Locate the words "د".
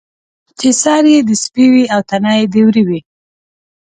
1.27-1.31, 2.53-2.55